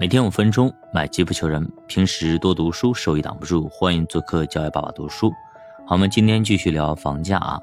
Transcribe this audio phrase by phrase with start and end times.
[0.00, 1.68] 每天五分钟，买基不求人。
[1.88, 3.68] 平时多读书，收益挡不住。
[3.68, 5.28] 欢迎做客教育爸爸读书。
[5.84, 7.58] 好，我们今天继续聊房价啊。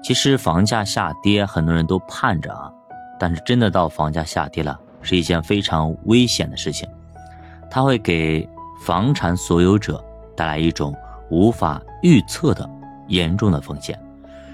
[0.00, 2.70] 其实房价下跌，很多人都盼着啊，
[3.18, 6.88] 但是真的到房价下跌了，是一件非常危险的事情。
[7.68, 8.48] 它会给
[8.84, 10.00] 房产所有者
[10.36, 10.94] 带来一种
[11.30, 12.70] 无法预测的
[13.08, 14.00] 严重的风险，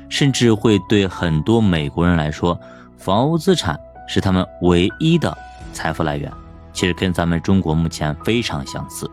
[0.09, 2.59] 甚至会对很多美国人来说，
[2.97, 5.37] 房屋资产是他们唯一的
[5.75, 6.33] 财富来源。
[6.73, 9.11] 其实跟咱们中国目前非常相似，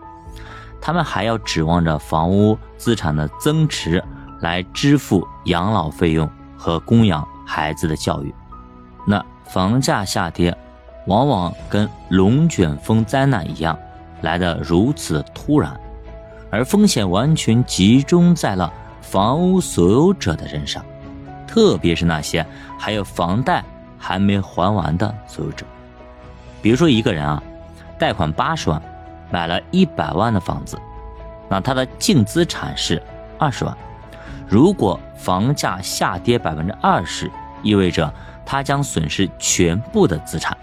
[0.79, 4.03] 他们还要指望着房屋资产的增值
[4.39, 8.33] 来支付养老费用和供养孩子的教育。
[9.05, 10.57] 那房价下跌，
[11.05, 13.77] 往往跟龙卷风灾难一样，
[14.21, 15.77] 来得如此突然，
[16.49, 18.71] 而风险完全集中在了
[19.01, 20.83] 房屋所有者的身上，
[21.45, 22.45] 特别是那些
[22.77, 23.61] 还有房贷
[23.97, 25.65] 还没还完的所有者，
[26.61, 27.43] 比如说一个人啊。
[27.99, 28.81] 贷款八十万，
[29.29, 30.79] 买了一百万的房子，
[31.49, 33.03] 那他的净资产是
[33.37, 33.77] 二十万。
[34.47, 37.29] 如果房价下跌百分之二十，
[37.61, 38.11] 意味着
[38.45, 40.57] 他将损失全部的资产。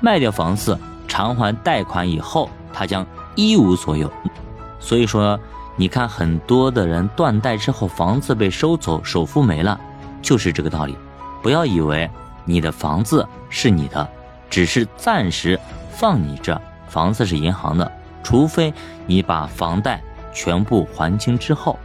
[0.00, 0.76] 卖掉房子
[1.06, 4.12] 偿还贷款以后，他将一无所有。
[4.80, 5.38] 所以说，
[5.76, 9.80] 你看很多的人断贷之后，房子被收走，首付没了，
[10.20, 10.98] 就是这个道理。
[11.40, 12.10] 不要以为
[12.44, 14.06] 你的房子是你的，
[14.50, 15.58] 只是暂时。
[15.96, 16.60] 放你这
[16.94, 17.90] 房子是银行的，
[18.22, 18.72] 除非
[19.04, 20.00] 你把房贷
[20.32, 21.76] 全部还清之后，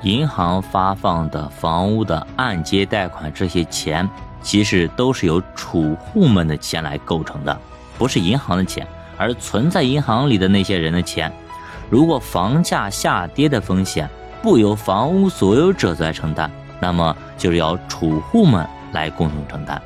[0.00, 4.08] 银行发放的房屋的按揭贷款这些钱，
[4.40, 7.54] 其实都是由储户们的钱来构成的，
[7.98, 8.86] 不是银行的钱，
[9.18, 11.30] 而存在银行里的那些人的钱。
[11.90, 14.08] 如果房价下跌的风险
[14.40, 16.50] 不由房屋所有者来承担，
[16.80, 19.82] 那么就是要储户们来共同承担。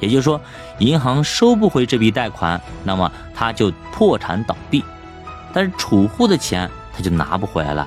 [0.00, 0.40] 也就是说，
[0.78, 4.84] 银行收不回这笔贷款，那么他就破产倒闭，
[5.52, 7.86] 但是储户的钱他就拿不回来了。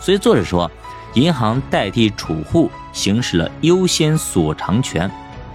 [0.00, 0.70] 所以作者说，
[1.14, 5.10] 银行代替储户行使了优先索偿权，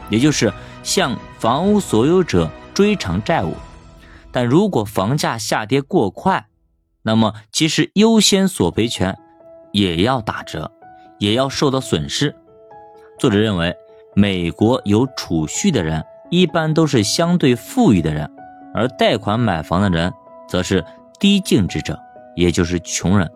[0.09, 3.53] 也就是向房屋所有者追偿债务。
[4.31, 6.47] 但如果房价下跌过快，
[7.01, 9.17] 那么其实优先索赔权
[9.73, 10.71] 也要打折，
[11.19, 12.33] 也要受到损失。
[13.19, 13.75] 作者认为。
[14.17, 18.31] 美国有储蓄的人一般都是相对富裕的人，
[18.73, 20.11] 而贷款买房的人
[20.47, 20.83] 则是
[21.19, 21.99] 低净值者，
[22.33, 23.29] 也就是穷人。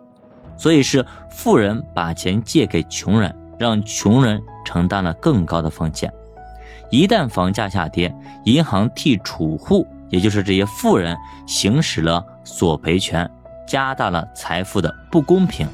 [0.56, 6.10] 所以是富人把钱借给穷人，让穷人承担了更高的风险。
[6.90, 8.14] 一旦房价下跌，
[8.44, 11.14] 银行替储户，也就是这些富人
[11.46, 13.30] 行使了索赔权，
[13.68, 15.68] 加大了财富的不公平。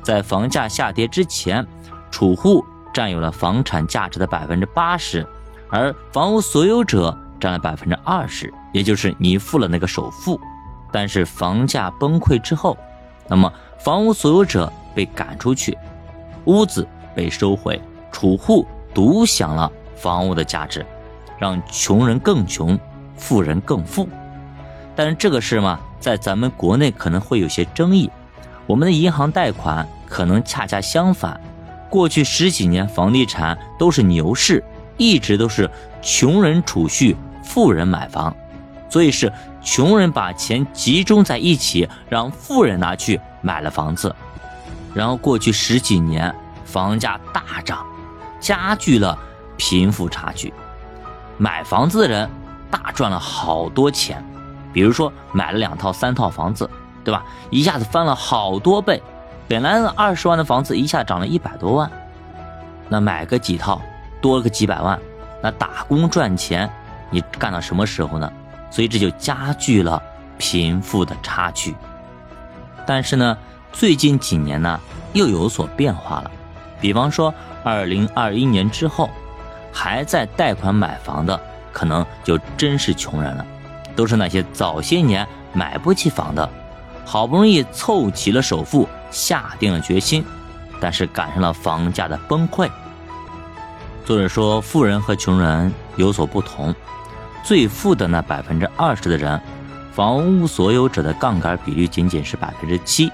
[0.00, 1.66] 在房价下跌之前，
[2.12, 2.64] 储户。
[2.94, 5.26] 占有了房产价值的百分之八十，
[5.68, 10.40] 而房屋所有者占了百分之二十，也就是你付了那个首付。
[10.92, 12.78] 但是房价崩溃之后，
[13.26, 15.76] 那么房屋所有者被赶出去，
[16.44, 20.86] 屋子被收回，储户独享了房屋的价值，
[21.36, 22.78] 让穷人更穷，
[23.16, 24.08] 富人更富。
[24.94, 28.08] 但是这个事嘛，在咱们国内可能会有些争议，
[28.68, 31.40] 我们的银行贷款可能恰恰相反。
[31.94, 34.64] 过去十几年，房地产都是牛市，
[34.96, 35.70] 一直都是
[36.02, 38.34] 穷人储蓄，富人买房，
[38.90, 39.32] 所以是
[39.62, 44.12] 穷人把钱集中在一起，让富人拿去买了房子。
[44.92, 46.34] 然后过去十几年，
[46.64, 47.86] 房价大涨，
[48.40, 49.16] 加剧了
[49.56, 50.52] 贫富差距，
[51.38, 52.28] 买房子的人
[52.72, 54.20] 大赚了好多钱，
[54.72, 56.68] 比如说买了两套、三套房子，
[57.04, 57.24] 对吧？
[57.50, 59.00] 一下子翻了好多倍。
[59.46, 61.90] 本来二十万的房子一下涨了一百多万，
[62.88, 63.80] 那买个几套
[64.20, 64.98] 多了个几百万，
[65.42, 66.68] 那打工赚钱
[67.10, 68.32] 你干到什么时候呢？
[68.70, 70.02] 所以这就加剧了
[70.38, 71.74] 贫富的差距。
[72.86, 73.36] 但是呢，
[73.72, 74.80] 最近几年呢
[75.12, 76.30] 又有所变化了，
[76.80, 79.10] 比方说二零二一年之后，
[79.72, 81.38] 还在贷款买房的
[81.70, 83.46] 可能就真是穷人了，
[83.94, 86.48] 都是那些早些年买不起房的。
[87.04, 90.24] 好不容易凑齐了首付，下定了决心，
[90.80, 92.68] 但是赶上了房价的崩溃。
[94.04, 96.74] 作者说，富人和穷人有所不同，
[97.42, 99.40] 最富的那百分之二十的人，
[99.92, 103.10] 房屋所有者的杠杆比率仅仅是百分之七，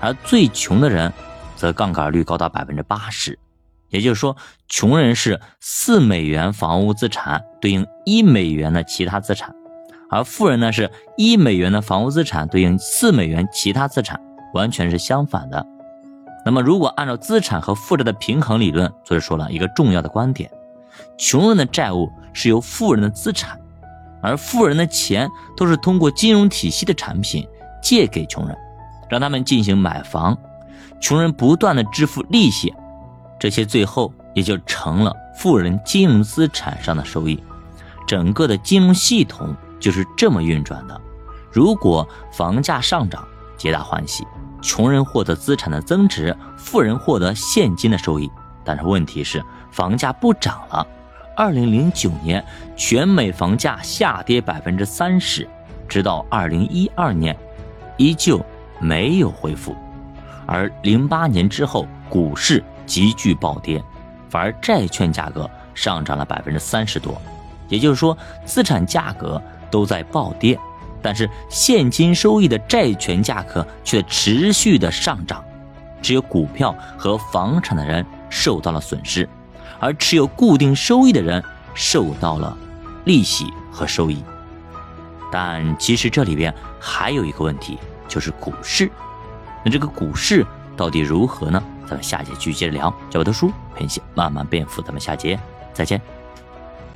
[0.00, 1.12] 而最穷的人，
[1.56, 3.38] 则杠杆率高达百分之八十。
[3.90, 4.34] 也就是说，
[4.68, 9.54] 穷人是四美元房屋资产对应一美元的其他资产。
[10.12, 14.20] 而富人呢，是一美元的房屋资产对应四美元其他资产，
[14.52, 15.66] 完全是相反的。
[16.44, 20.50] 那么，如果按照资产和负债的平衡理论，作者说了一个重要的观点：
[21.16, 23.58] 穷人的债务是由富人的资产
[24.20, 25.26] 而富人的钱
[25.56, 27.48] 都是通过金融体系的产品
[27.82, 28.54] 借给穷人，
[29.08, 30.36] 让他们进行买房，
[31.00, 32.74] 穷人不断的支付利息，
[33.38, 37.42] 这些最后也就成了富人金融资产上的收益。
[38.06, 40.98] 整个的金融系统就是这么运转的。
[41.50, 43.26] 如果房价上涨，
[43.58, 44.24] 皆大欢喜，
[44.62, 48.30] 穷人获得资产的增值，富人获得现金的收益。
[48.64, 49.42] 但是问题是，
[49.72, 50.86] 房价不涨了。
[51.36, 52.44] 二零零九年，
[52.76, 55.48] 全美房价下跌百分之三十，
[55.88, 57.36] 直到二零一二年，
[57.96, 58.40] 依旧
[58.78, 59.74] 没有恢复。
[60.46, 63.82] 而零八年之后，股市急剧暴跌，
[64.28, 67.20] 反而债券价格上涨了百分之三十多。
[67.68, 70.56] 也就是说，资产价格都在暴跌，
[71.02, 75.44] 但是现金收益的债权价格却持续的上涨，
[76.00, 79.28] 只有股票和房产的人受到了损失。
[79.80, 81.42] 而持有固定收益的人
[81.74, 82.56] 受到了
[83.04, 84.22] 利息和收益，
[85.32, 88.88] 但其实这里边还有一个问题，就是股市。
[89.64, 90.46] 那这个股市
[90.76, 91.60] 到底如何呢？
[91.84, 92.88] 咱们下节继续接着聊。
[93.10, 94.80] 教我读书，陪你慢慢变富。
[94.82, 95.36] 咱们下节
[95.74, 96.21] 再见。